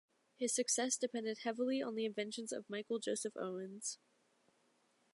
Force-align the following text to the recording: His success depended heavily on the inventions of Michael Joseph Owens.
His 0.39 0.51
success 0.51 0.97
depended 0.97 1.37
heavily 1.43 1.79
on 1.79 1.93
the 1.93 2.05
inventions 2.05 2.51
of 2.51 2.67
Michael 2.67 2.97
Joseph 2.97 3.37
Owens. 3.37 3.99